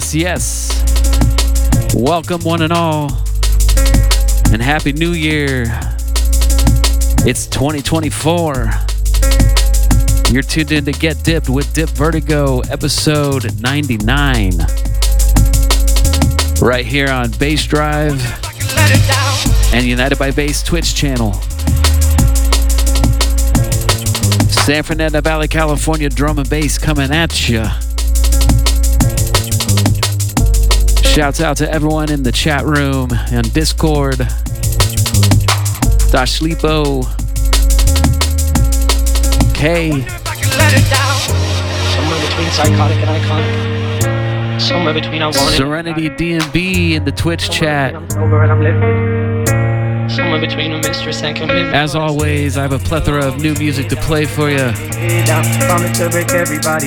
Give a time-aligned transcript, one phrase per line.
[0.00, 1.94] Yes, yes.
[1.94, 3.10] Welcome, one and all,
[4.50, 5.64] and Happy New Year.
[7.26, 8.70] It's 2024.
[10.32, 14.52] You're tuned in to Get Dipped with Dip Vertigo, episode 99.
[16.62, 18.22] Right here on Bass Drive
[19.74, 21.34] and United by Bass Twitch channel.
[24.64, 27.66] San Fernando Valley, California drum and bass coming at you.
[31.10, 34.18] Shouts out to everyone in the chat room and Discord.
[36.12, 37.02] Dash Lipo.
[39.52, 39.90] K.
[41.90, 44.60] Somewhere between psychotic and iconic.
[44.60, 47.92] Somewhere between I want Serenity DMB in the Twitch chat.
[50.30, 51.74] Somewhere between a mistress and commitment.
[51.74, 54.58] As always, I have a plethora of new music to play for you.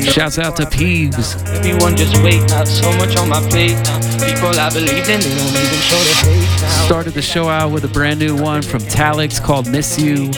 [0.02, 1.46] Shouts out to Peeves.
[1.50, 3.76] Everyone just wait, not so much on my plate.
[4.24, 6.86] People I believe in, they don't even show their face.
[6.86, 10.32] Started the show out with a brand new one from Talix called Miss You.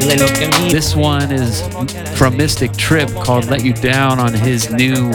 [0.00, 0.70] They look at me.
[0.70, 1.62] This one is
[2.18, 5.10] from Mystic Trip called Let You Down on his new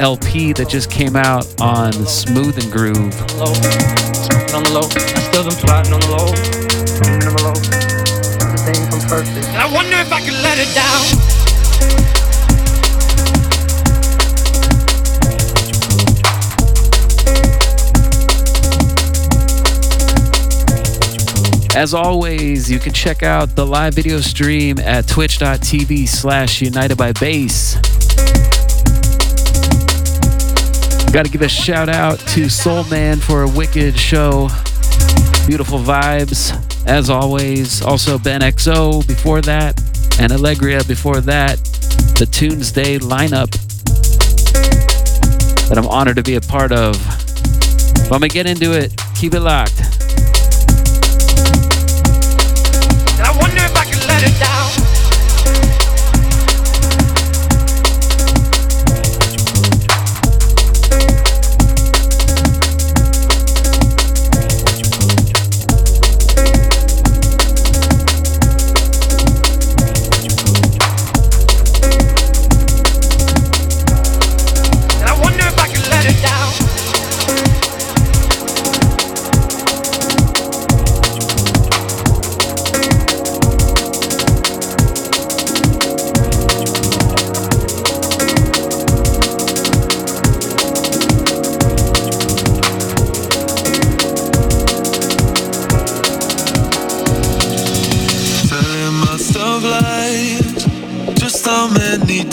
[0.00, 4.39] LP that just came out on Smooth and Groove.
[4.50, 4.88] Smoking on the low.
[4.88, 6.26] I still been plotting on the low,
[7.44, 7.54] low.
[7.54, 9.46] The thing from perfect.
[9.46, 11.06] And I wonder if I can let it down.
[21.76, 27.12] As always, you can check out the live video stream at twitch.tv slash united by
[27.12, 27.89] bass.
[31.12, 34.48] Got to give a shout out to Soul Man for a wicked show.
[35.44, 36.54] Beautiful vibes,
[36.86, 37.82] as always.
[37.82, 39.80] Also, Ben XO before that,
[40.20, 41.56] and Allegria before that.
[42.16, 43.50] The Tuesday lineup
[45.68, 46.94] that I'm honored to be a part of.
[48.08, 48.94] But I'm going to get into it.
[49.16, 49.99] Keep it locked.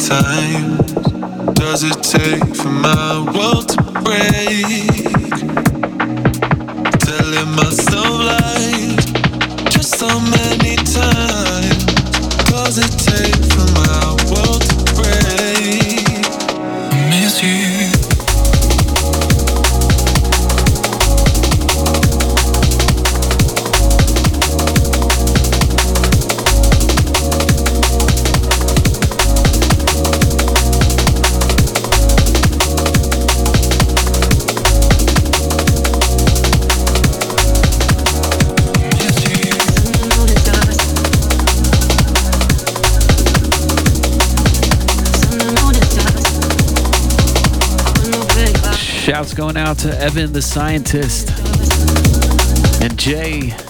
[0.09, 0.87] Many
[49.38, 51.30] going out to Evan the scientist
[52.81, 53.67] and Jay.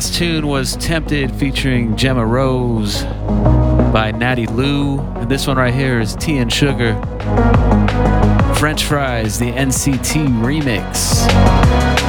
[0.00, 3.02] Last tune was Tempted featuring Gemma Rose
[3.92, 4.98] by Natty Lou.
[4.98, 6.96] And this one right here is T and Sugah.
[8.56, 11.26] French Fries, the NCT remix.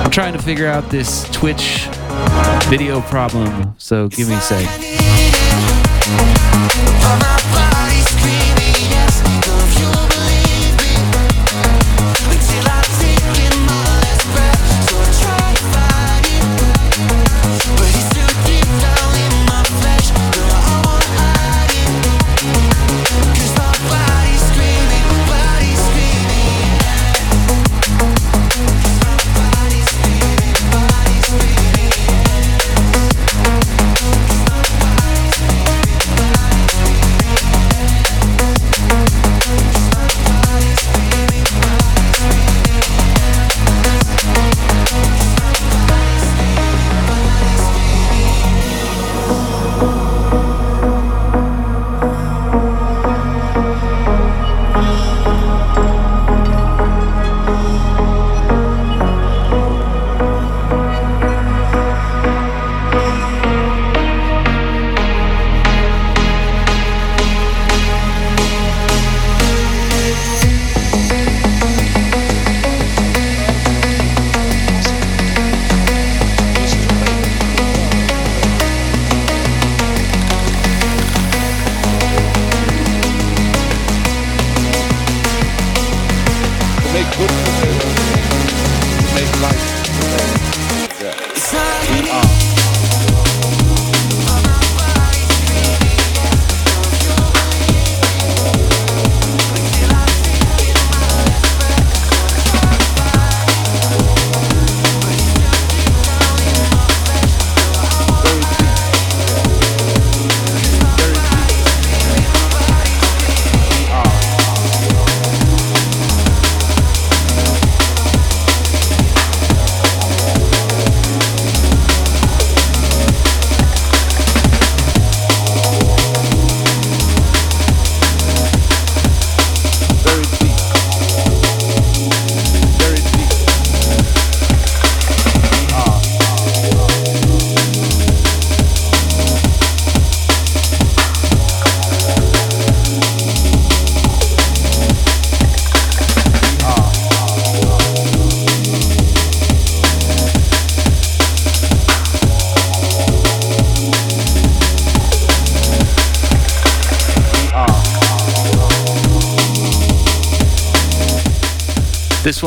[0.06, 1.90] I'm trying to figure out this Twitch
[2.70, 4.70] video problem, so give me a sec.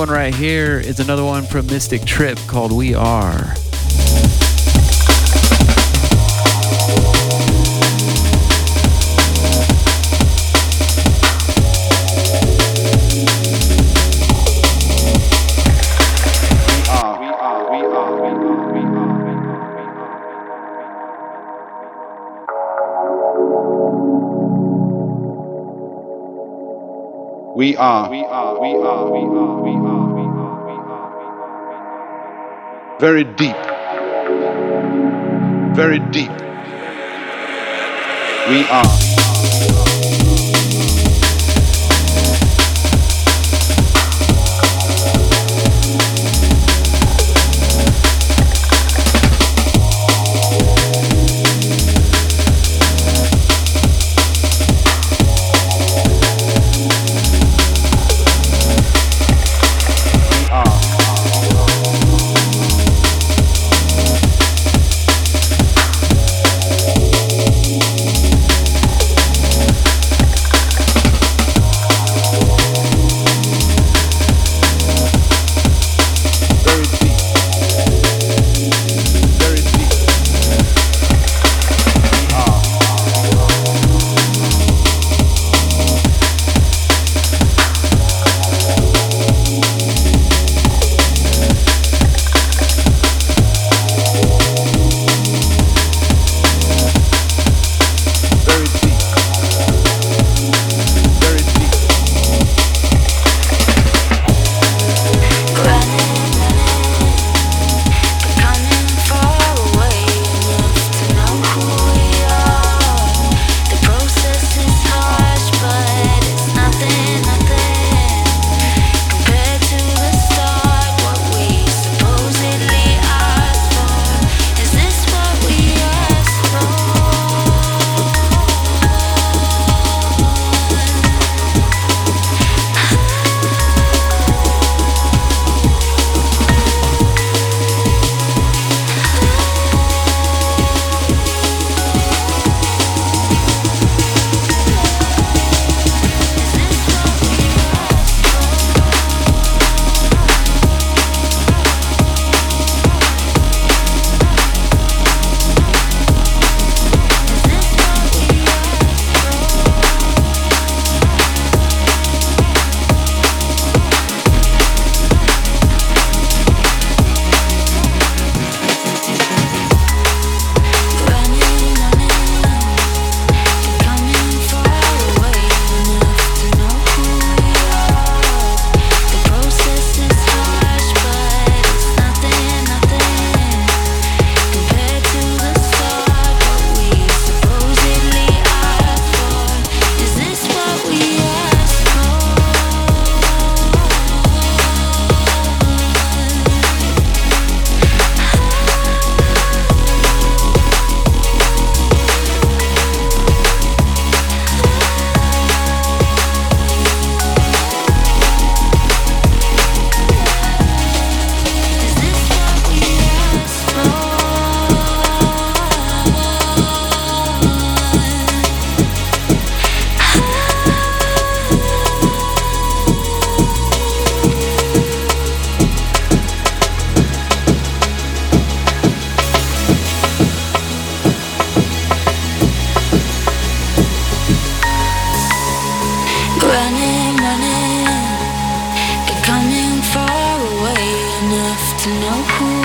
[0.06, 3.54] One right here is another one from Mystic Trip called We Are.
[27.54, 28.10] We are.
[28.10, 28.60] We are.
[28.60, 29.10] We are.
[29.12, 29.22] We are.
[29.22, 29.62] We are.
[29.62, 30.10] We are.
[30.10, 30.16] We
[30.90, 32.98] are.
[32.98, 33.54] Very deep.
[35.76, 36.32] Very deep.
[38.48, 39.23] We are.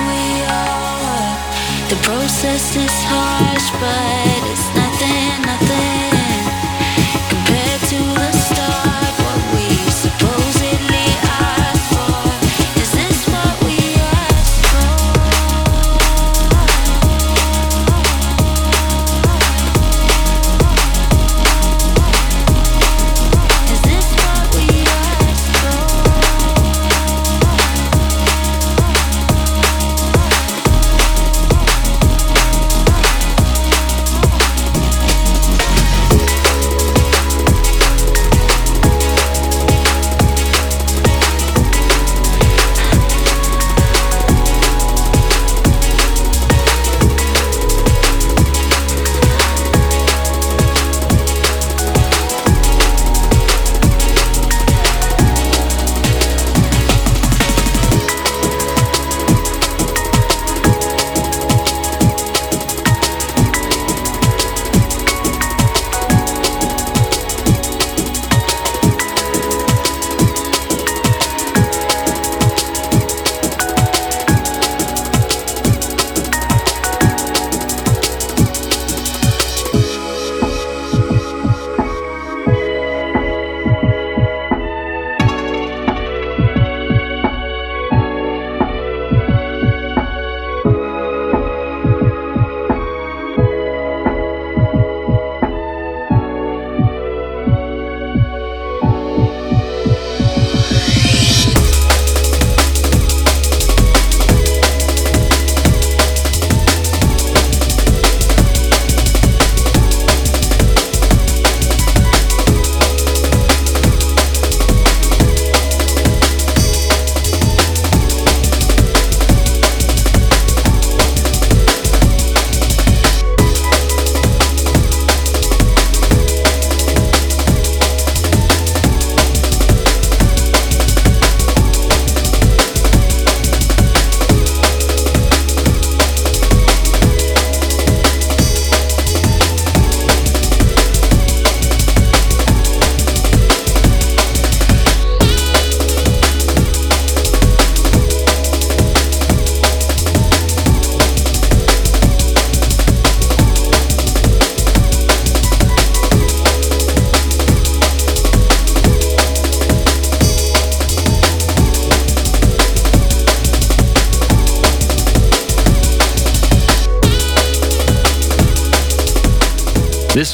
[0.07, 1.33] we are.
[1.89, 4.88] The process is harsh, but it's not.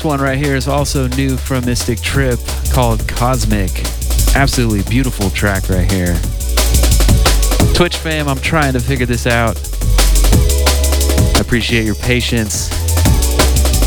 [0.05, 2.39] One right here is also new from Mystic Trip
[2.71, 3.71] called Cosmic.
[4.35, 6.13] Absolutely beautiful track right here.
[7.73, 9.57] Twitch fam, I'm trying to figure this out.
[11.35, 12.69] I appreciate your patience.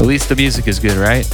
[0.00, 1.24] At least the music is good, right?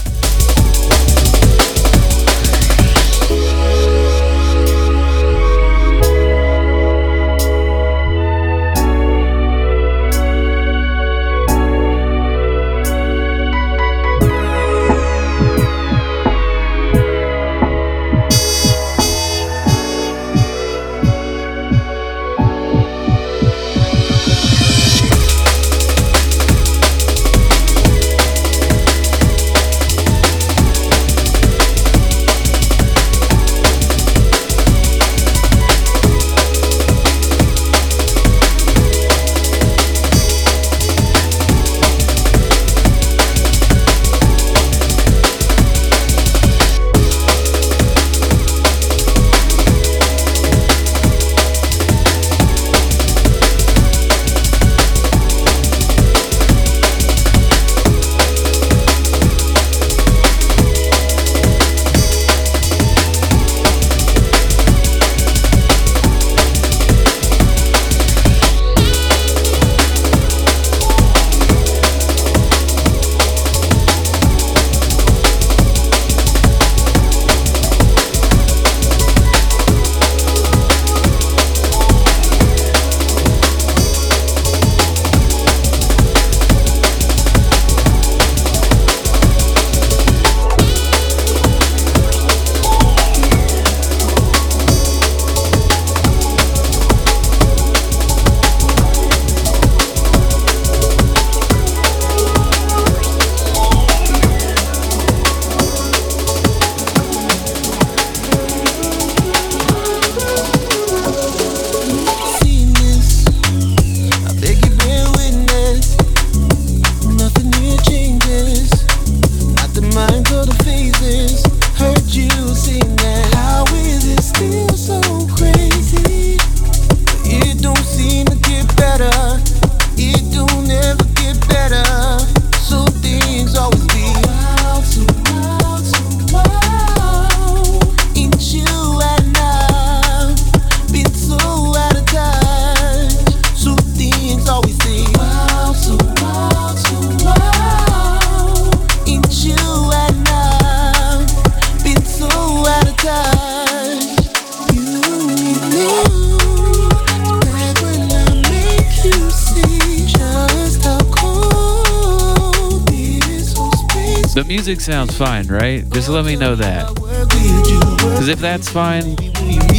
[164.75, 165.89] Music sounds fine, right?
[165.91, 166.93] Just let me know that.
[166.95, 169.17] Because if that's fine,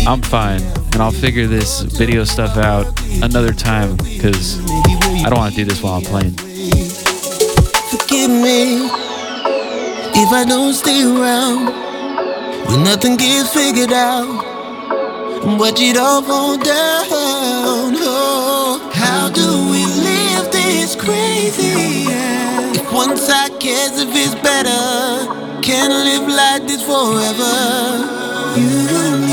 [0.08, 0.62] I'm fine.
[0.94, 2.86] And I'll figure this video stuff out
[3.22, 4.60] another time because
[5.22, 6.32] I don't want to do this while I'm playing.
[7.92, 8.88] Forgive me
[10.16, 11.66] if I don't stay around
[12.70, 14.46] when nothing gets figured out.
[15.44, 17.96] And watch it all fall down.
[18.00, 22.06] Oh, how do we live this crazy?
[22.80, 25.26] If one side cares if it's better,
[25.64, 27.56] can't live like this forever.
[28.62, 29.25] You only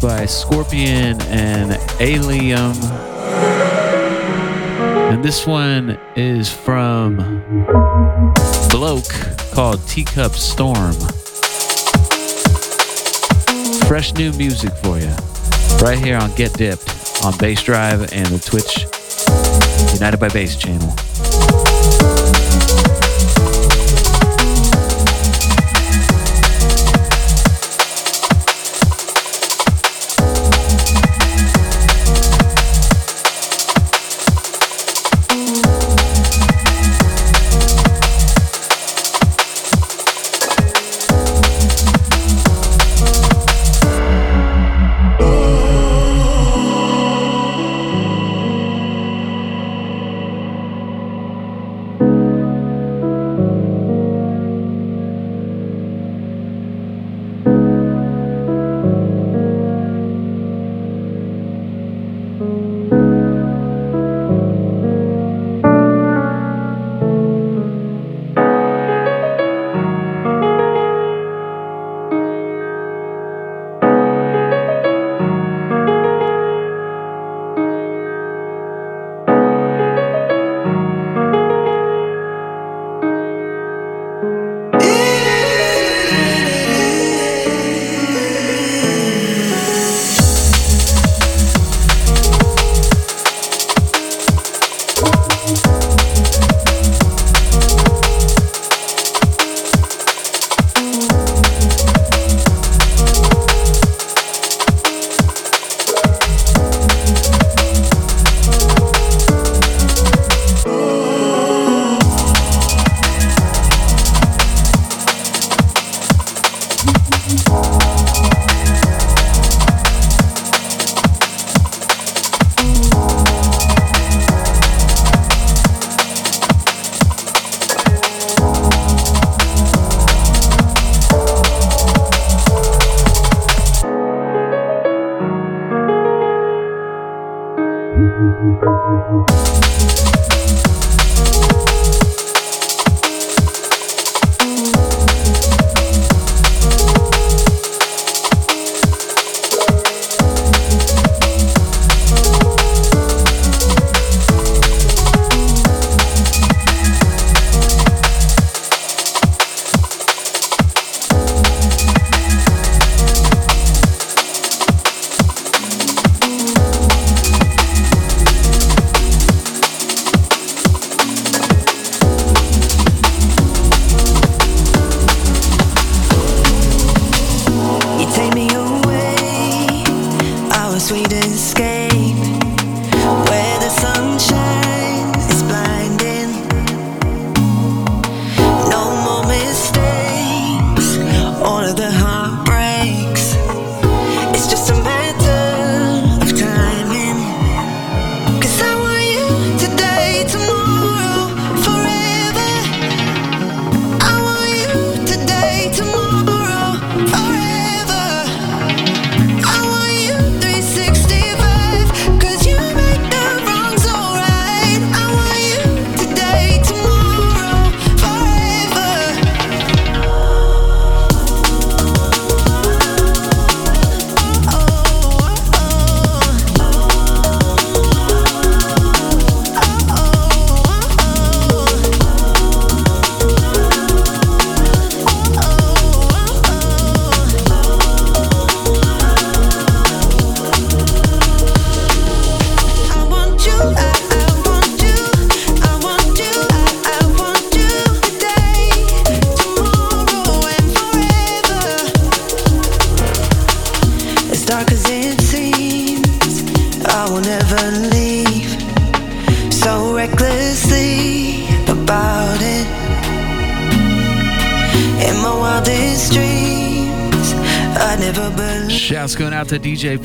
[0.00, 2.76] By Skorpion and Aleyum.
[5.10, 7.16] And this one is from
[8.68, 10.92] Bloque called Teacup Storm.
[13.86, 15.14] Fresh new music for you.
[15.80, 18.86] Right here on Get Dipped on Bass Drive and the Twitch
[19.94, 20.94] United by Bass channel.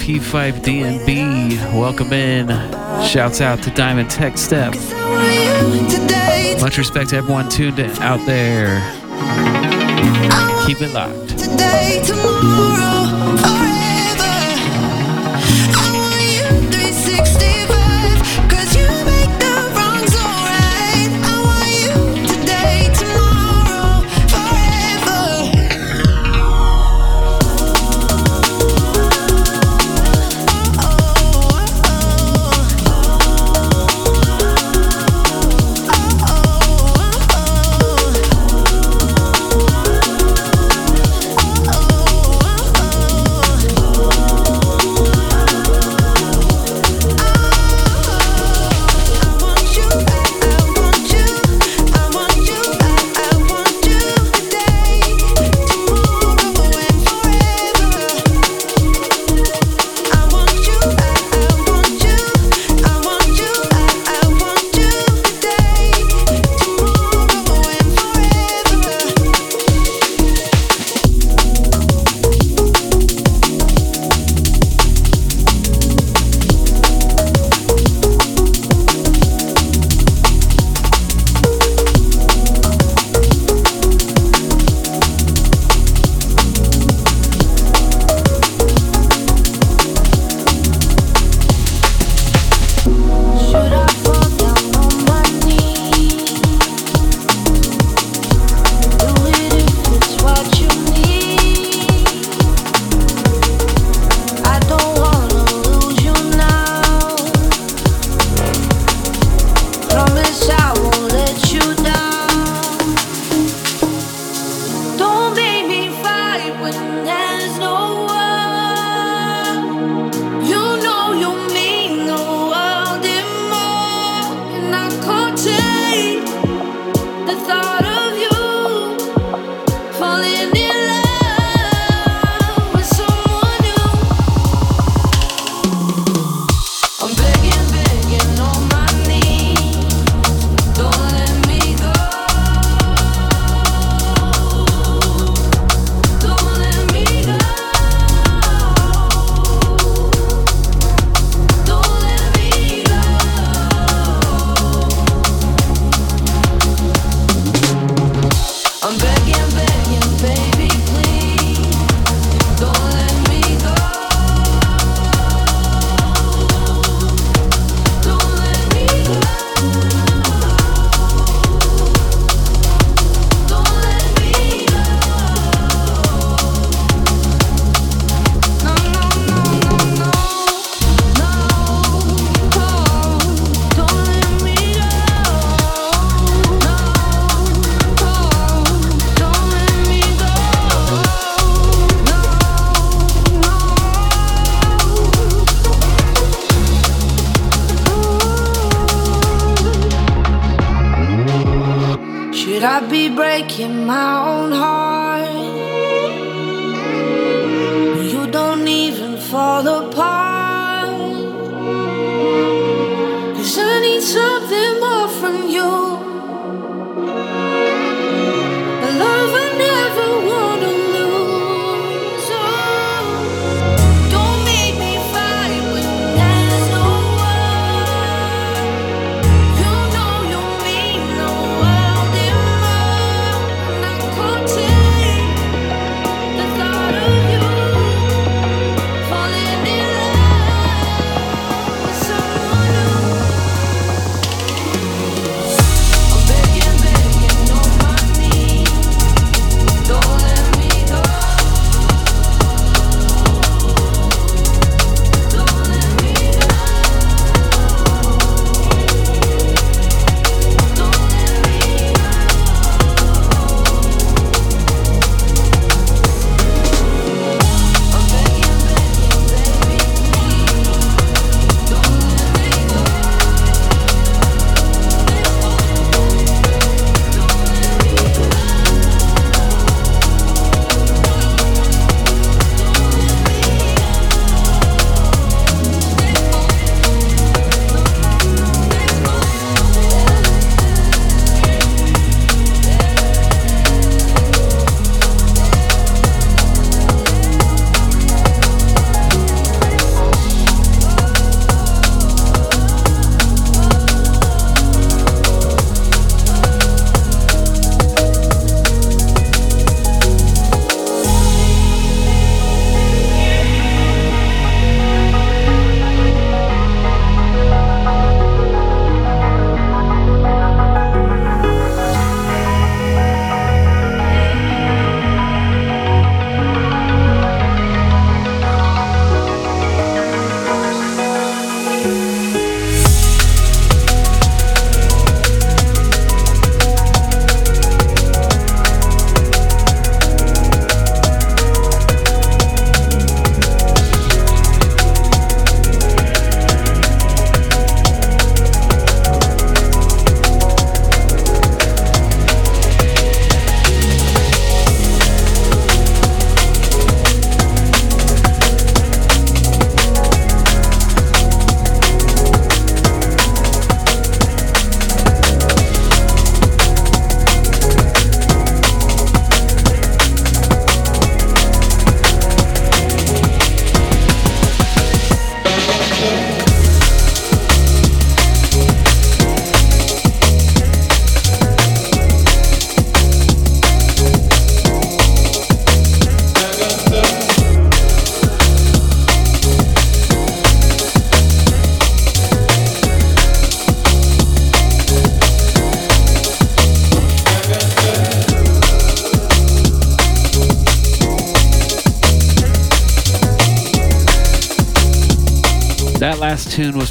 [0.01, 1.79] P5DNB.
[1.79, 2.47] Welcome in.
[3.05, 4.73] Shouts out to Diamond Tech Step.
[6.59, 8.81] Much respect to everyone tuned out there.
[10.65, 11.31] Keep it locked.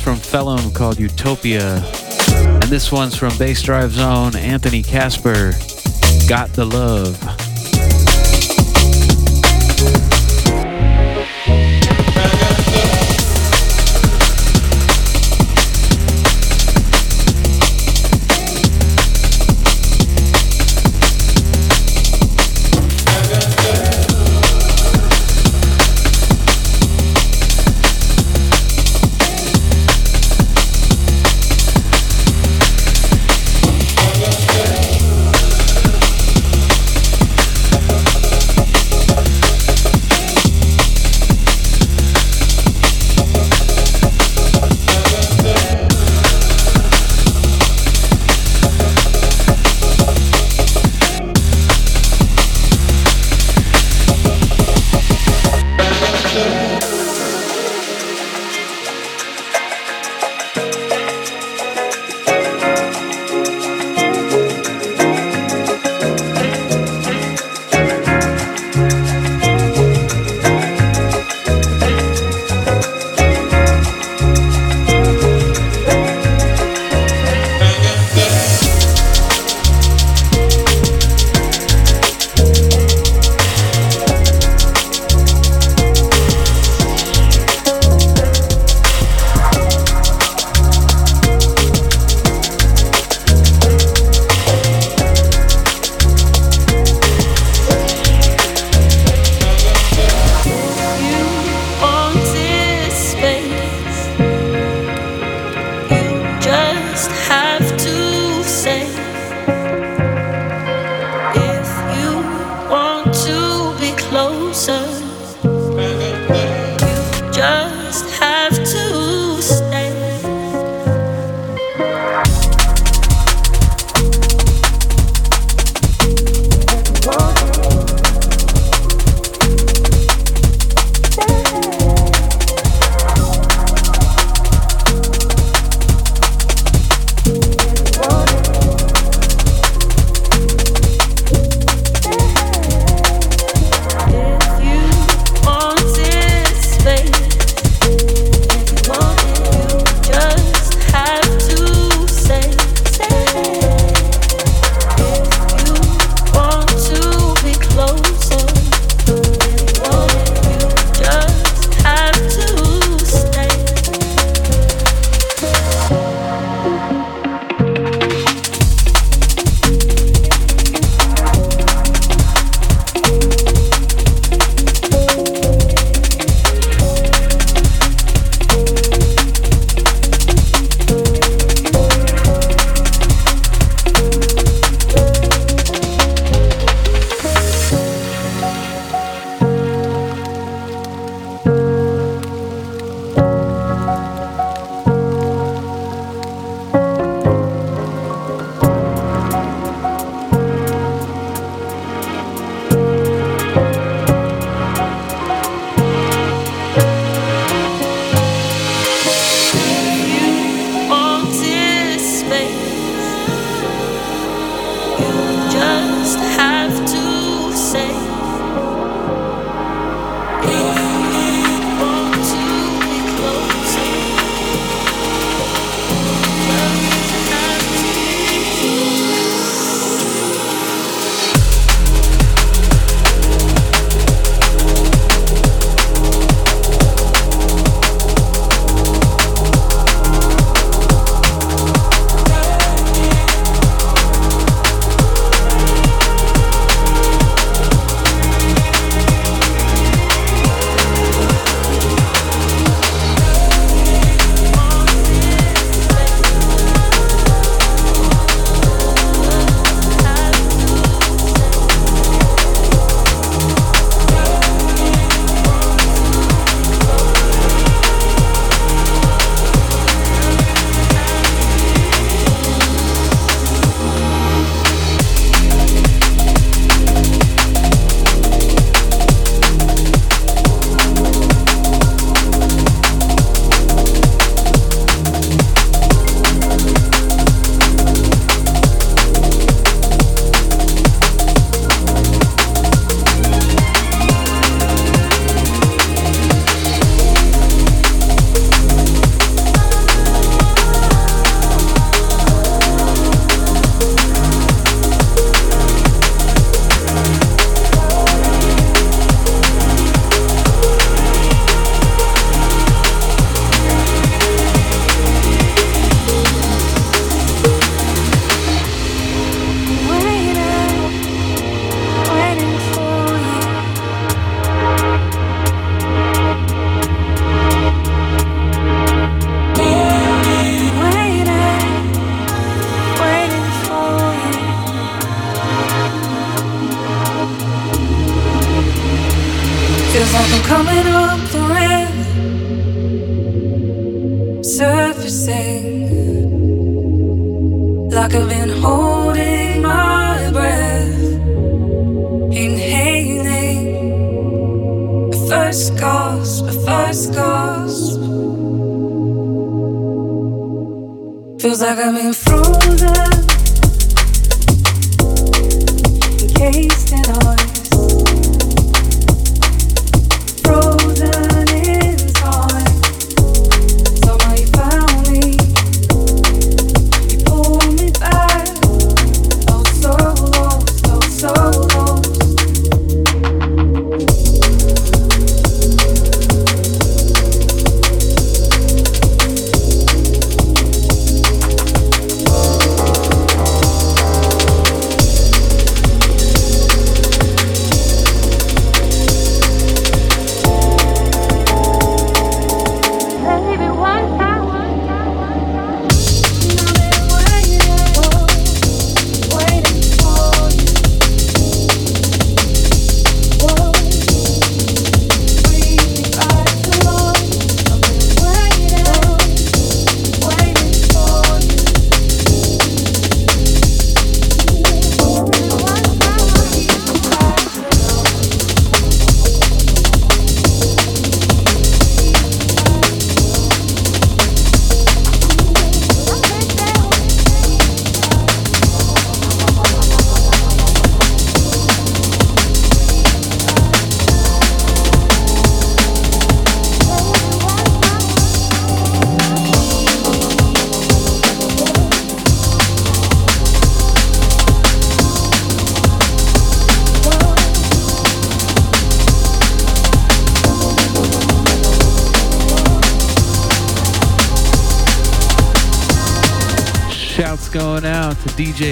[0.02, 1.76] From Phloem called Utopia.
[1.76, 5.52] And this one's from Bass Drive Zone, Anthony Kasper.
[6.28, 7.29] Got the love.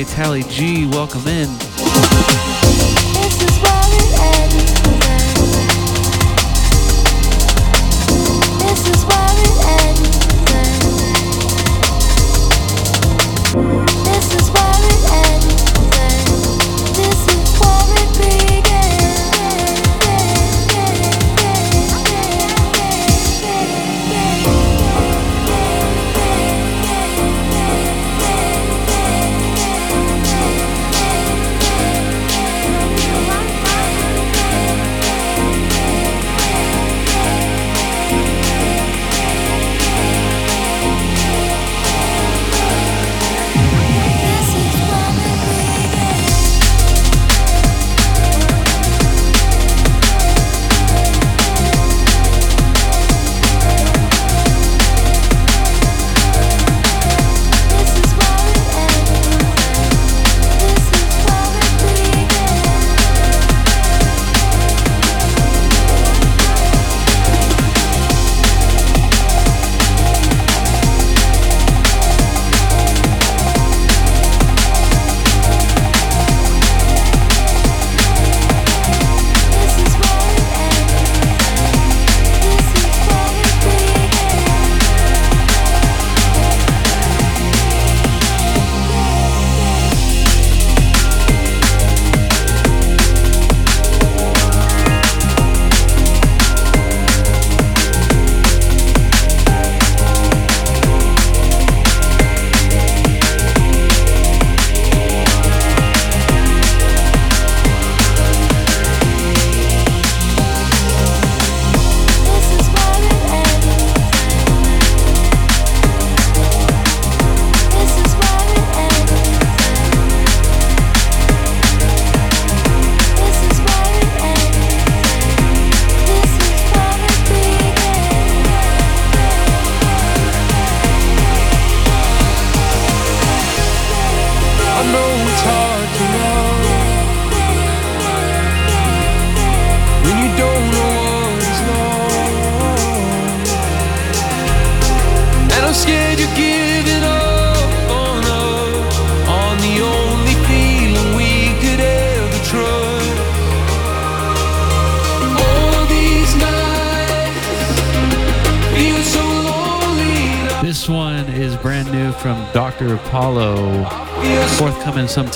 [0.05, 0.87] Tally G.
[0.87, 1.58] Welcome in.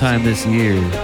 [0.03, 1.01] Sometime this year.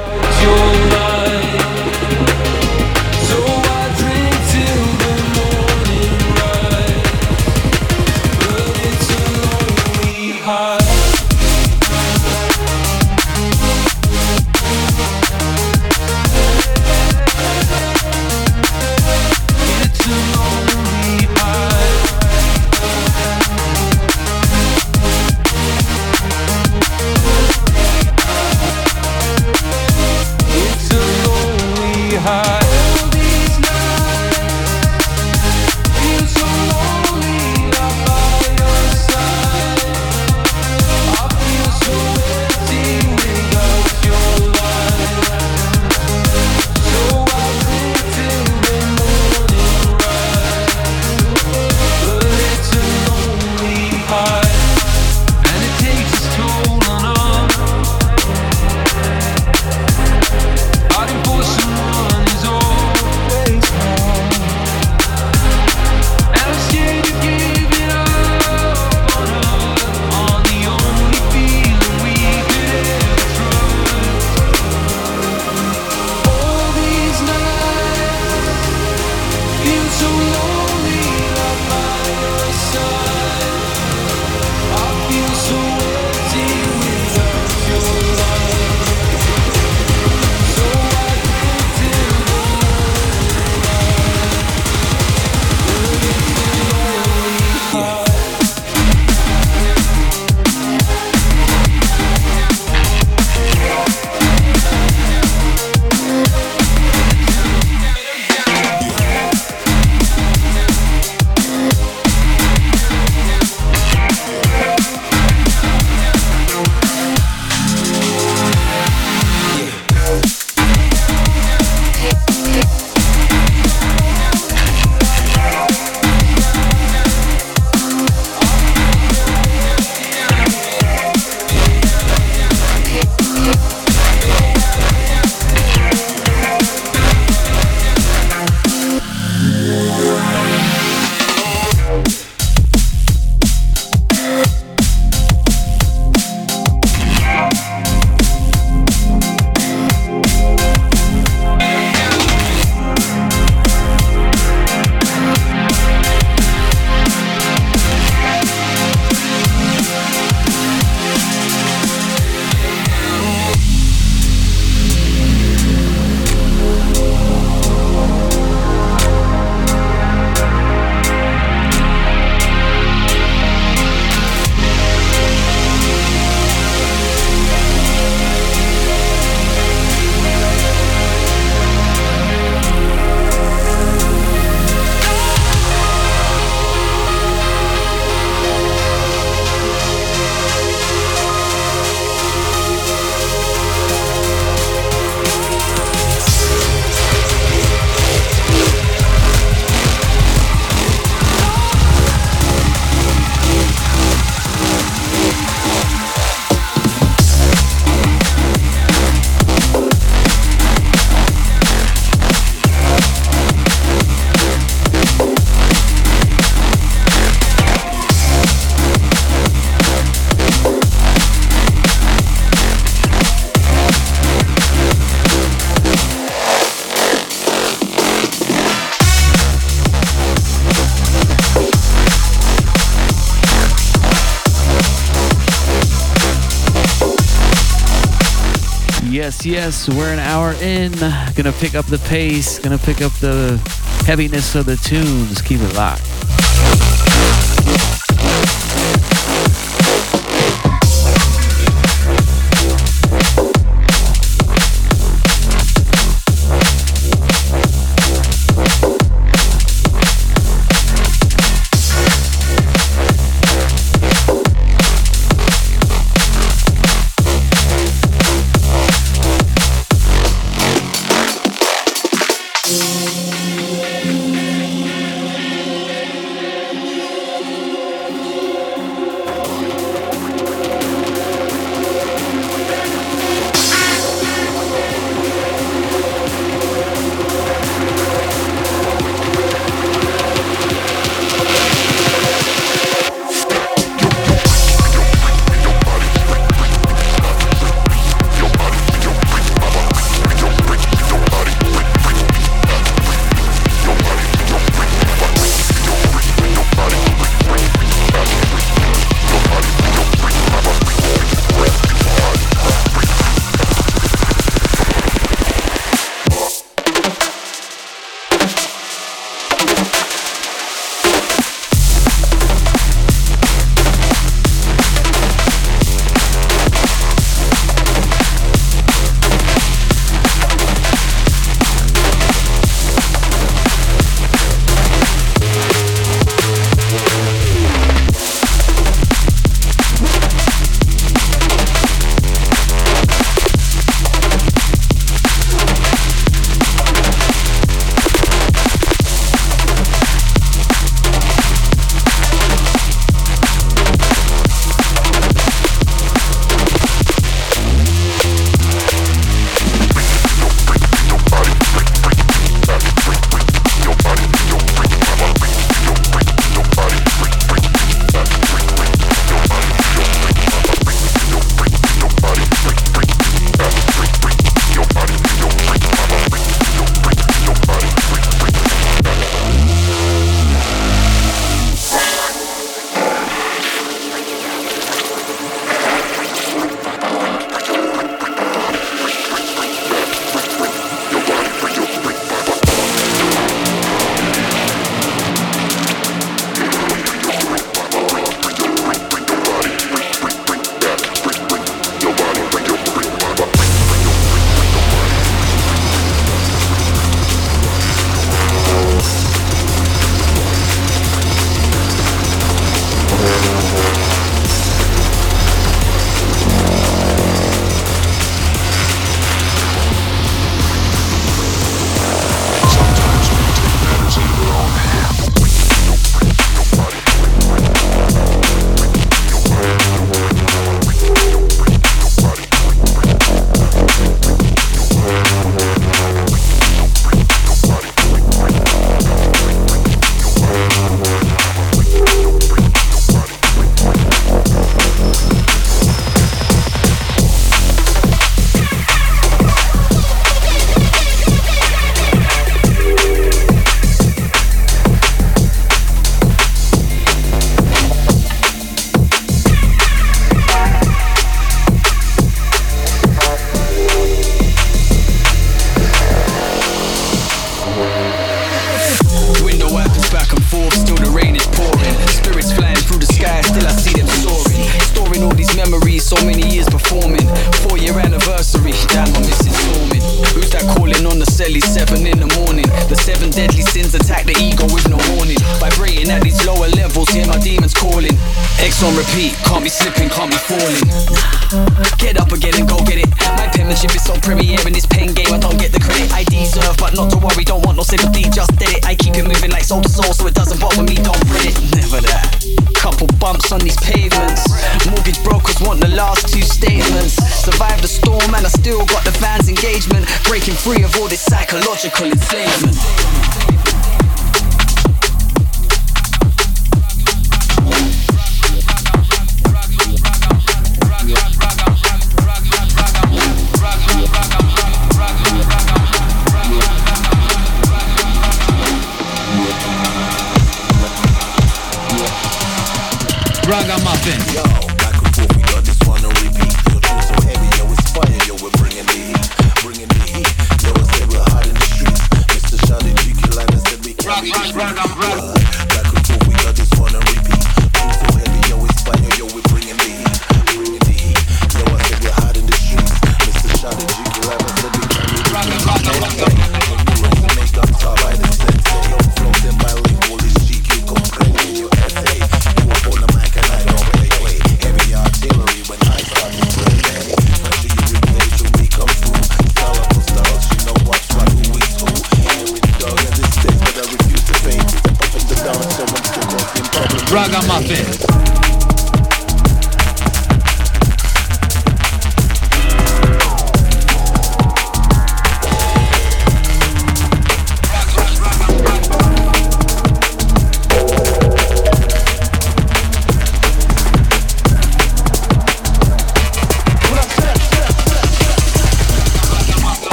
[239.45, 240.93] yes, yes, we're an hour in.
[241.34, 243.61] Gonna pick up the pace, gonna pick up the
[244.07, 245.43] heaviness of the tunes.
[245.43, 246.17] Keep it locked.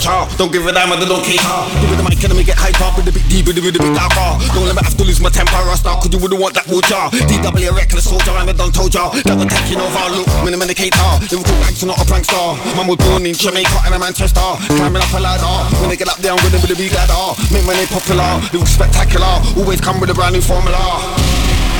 [0.00, 1.36] Don't give a damn, I don't care.
[1.36, 3.60] Give it the mic and I get hype up with the big D, with the
[3.60, 4.40] big darker.
[4.56, 6.64] Don't let me have to lose my temper, I start, cause you wouldn't want that
[6.72, 7.12] water.
[7.28, 9.12] DW a reckless soldier, I'm a done told ya.
[9.28, 10.96] Never taking over, look, minimum indicator.
[11.28, 12.56] Liverpool Liverpool are not a prankster.
[12.80, 14.48] Man was born in Jamaica and a Manchester.
[14.72, 15.56] Climbing up a ladder.
[15.84, 17.36] When they get up there, I'm with them with a big ladder.
[17.52, 19.36] Make money popular, look spectacular.
[19.60, 20.80] Always come with a brand new formula.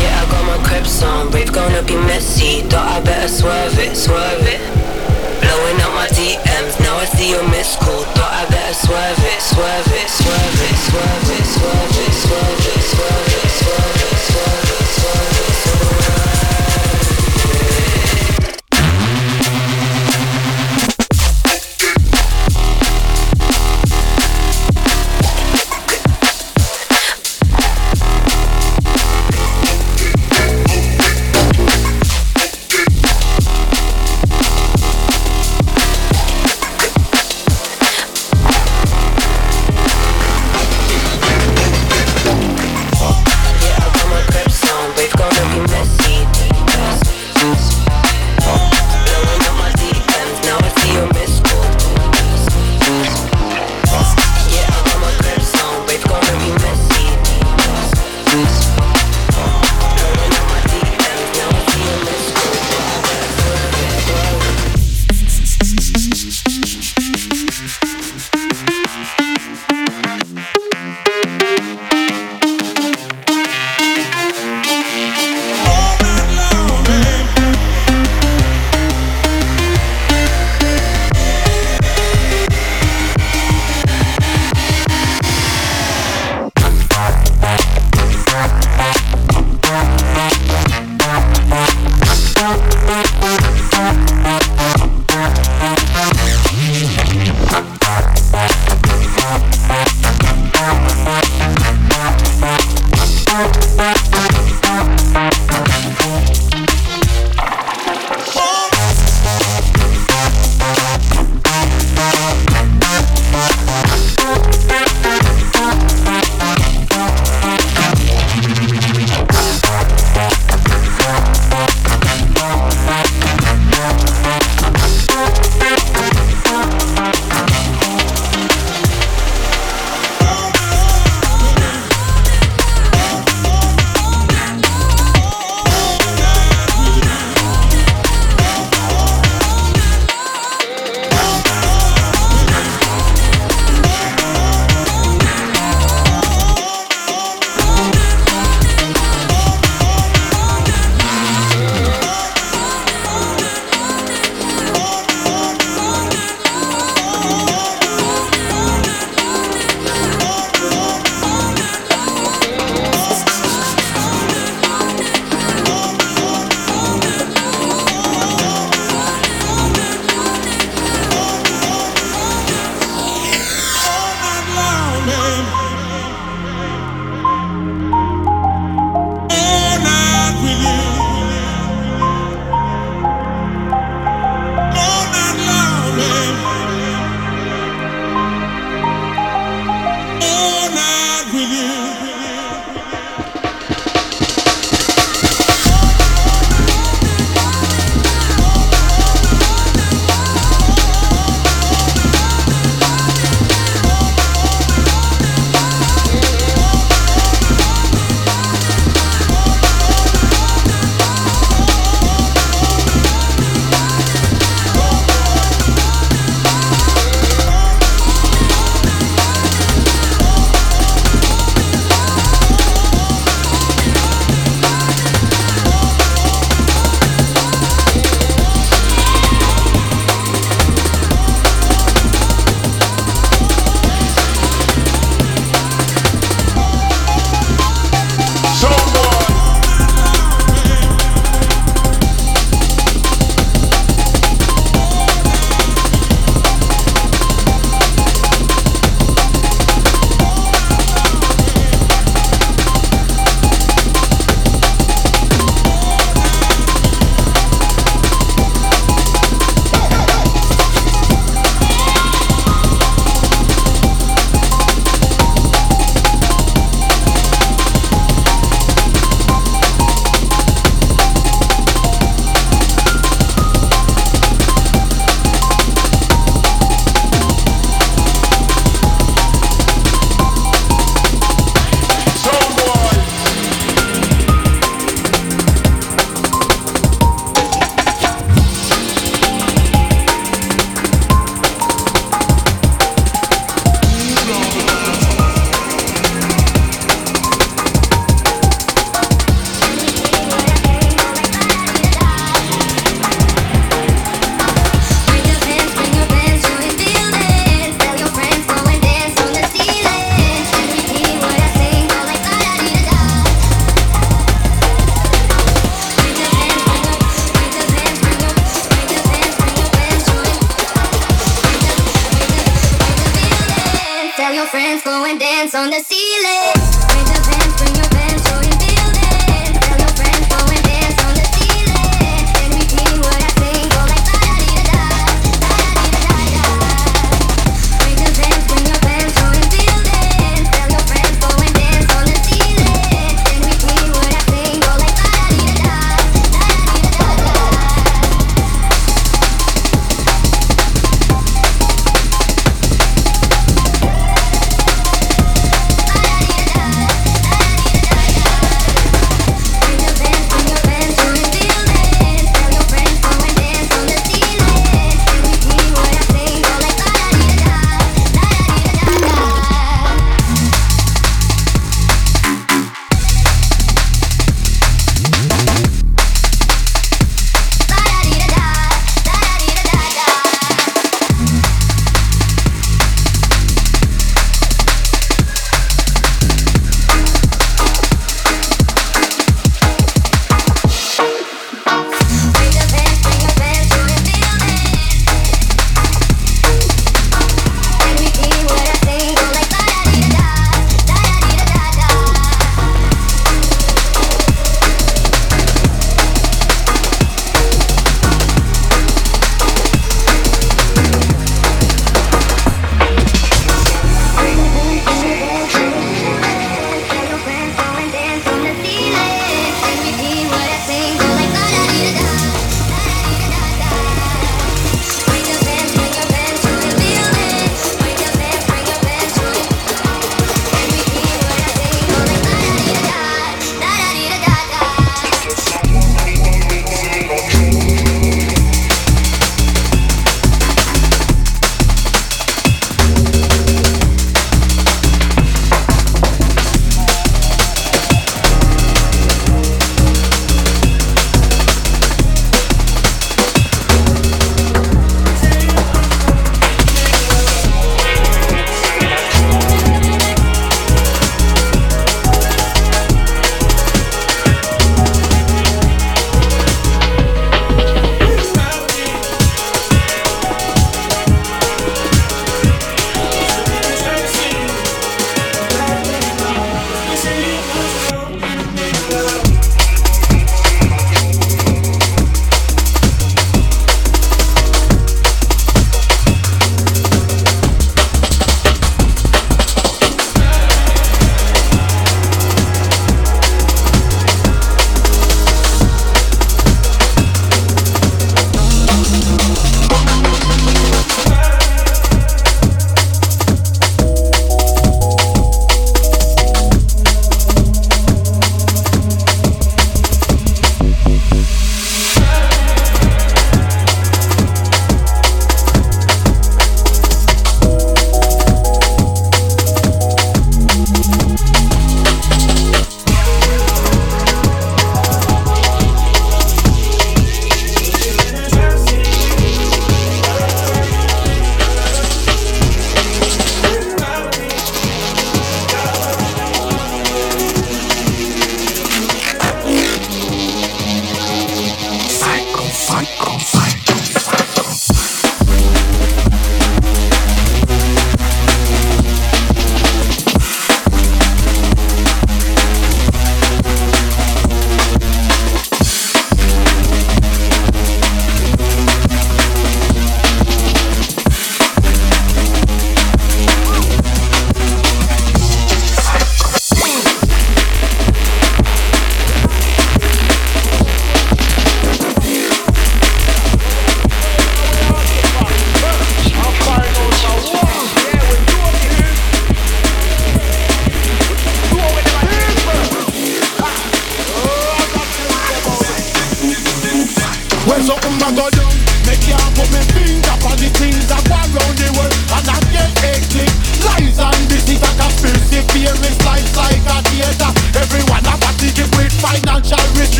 [0.00, 3.94] Yeah, I got my crepes on, rave gonna be messy Thought I better swerve it,
[3.94, 4.58] swerve it
[5.42, 6.71] Blowing up my now
[7.02, 8.04] I see your missed call.
[8.14, 12.82] Thought I better swerve it, swerve it, swerve it, swerve it, swerve it, swerve it,
[12.94, 14.51] swerve it, swerve it, swerve it, swerve it,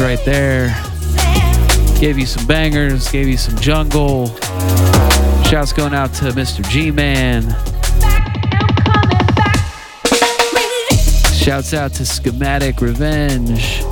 [0.00, 0.68] right there.
[2.00, 4.26] Gave you some bangers, gave you some jungle.
[5.44, 6.68] Shouts going out to Mr.
[6.68, 7.42] G Man.
[11.32, 13.82] Shouts out to Schematic Revenge.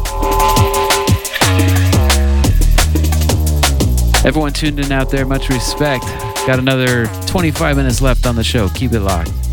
[4.25, 6.05] Everyone tuned in out there, much respect.
[6.47, 8.69] Got another 25 minutes left on the show.
[8.71, 9.44] Keep it locked.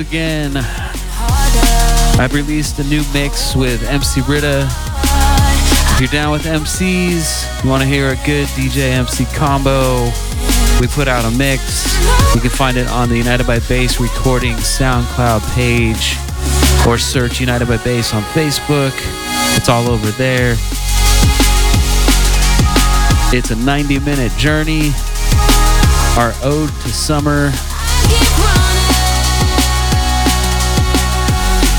[0.00, 0.56] Again,
[2.18, 4.66] I've released a new mix with MC Rita.
[4.66, 10.10] If you're down with MCs, you want to hear a good DJ MC combo,
[10.80, 11.86] we put out a mix.
[12.34, 16.16] You can find it on the United by Bass Recording SoundCloud page
[16.86, 18.92] or search United by Bass on Facebook.
[19.56, 20.52] It's all over there.
[23.32, 24.92] It's a 90 minute journey.
[26.16, 27.52] Our ode to summer.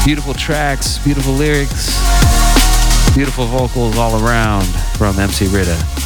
[0.03, 1.95] Beautiful tracks, beautiful lyrics,
[3.13, 4.65] beautiful vocals all around
[4.97, 6.00] from MC Rita.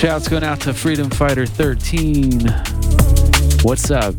[0.00, 2.48] Shouts going out to Freedom Fighter 13.
[3.62, 4.14] What's up?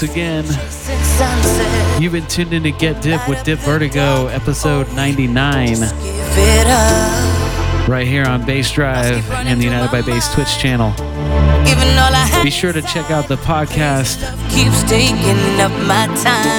[0.00, 0.44] Once again,
[2.00, 5.78] you've been tuned in to Get Dipped with Dip Vertigo, episode 99.
[7.86, 10.92] Right here on Bass Drive and the United by Bass Twitch channel.
[12.42, 14.24] Be sure to check out the podcast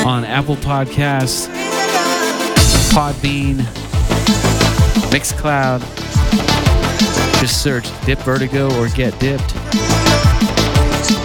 [0.05, 1.47] on Apple Podcasts,
[2.93, 3.55] Podbean,
[5.09, 5.79] Mixcloud.
[7.39, 9.55] Just search Dip Vertigo or Get Dipped.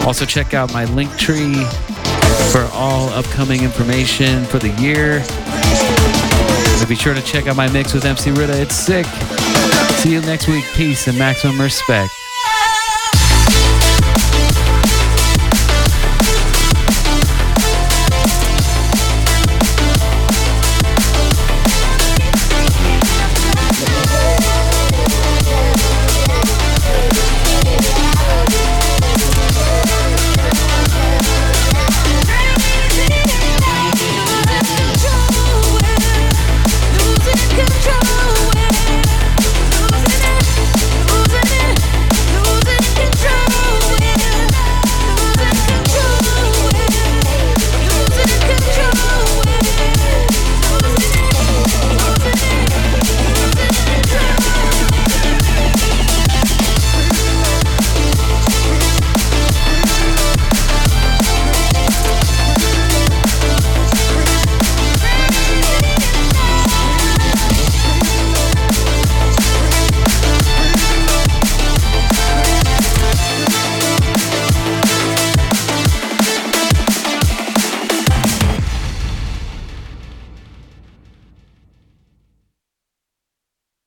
[0.07, 1.63] Also, check out my link tree
[2.51, 5.23] for all upcoming information for the year.
[6.79, 8.61] So be sure to check out my mix with MC Rita.
[8.61, 9.07] It's sick.
[9.97, 10.65] See you next week.
[10.75, 12.16] Peace and maximum respect.